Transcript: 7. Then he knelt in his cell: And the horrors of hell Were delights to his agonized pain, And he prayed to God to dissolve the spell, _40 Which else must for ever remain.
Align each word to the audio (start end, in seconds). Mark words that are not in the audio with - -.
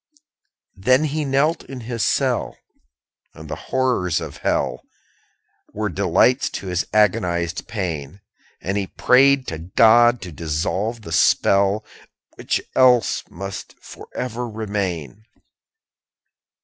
7. 0.77 0.81
Then 0.83 1.03
he 1.11 1.25
knelt 1.25 1.63
in 1.65 1.81
his 1.81 2.03
cell: 2.03 2.57
And 3.35 3.47
the 3.47 3.55
horrors 3.69 4.19
of 4.19 4.37
hell 4.37 4.81
Were 5.75 5.89
delights 5.89 6.49
to 6.57 6.65
his 6.65 6.87
agonized 6.91 7.67
pain, 7.67 8.19
And 8.61 8.79
he 8.79 8.87
prayed 8.87 9.45
to 9.49 9.59
God 9.59 10.19
to 10.23 10.31
dissolve 10.31 11.03
the 11.03 11.11
spell, 11.11 11.85
_40 12.33 12.37
Which 12.37 12.61
else 12.75 13.23
must 13.29 13.75
for 13.79 14.07
ever 14.15 14.49
remain. 14.49 15.23